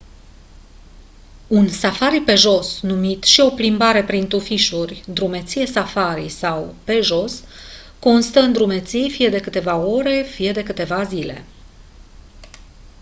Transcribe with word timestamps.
un 1.57 1.65
safari 1.67 2.21
pe 2.21 2.35
jos 2.35 2.79
numit 2.81 3.23
și 3.23 3.39
«o 3.41 3.49
plimbare 3.49 4.03
prin 4.03 4.27
tufișuri» 4.27 5.03
«drumeție 5.07 5.65
safari» 5.65 6.29
sau 6.29 6.75
«pe 6.83 7.01
jos» 7.01 7.43
constă 7.99 8.39
în 8.39 8.53
drumeții 8.53 9.09
fie 9.09 9.29
de 9.29 9.39
câteva 9.39 9.75
ore 9.77 10.23
fie 10.29 10.51
de 10.51 10.63
câteva 10.63 11.03
zile. 11.03 11.43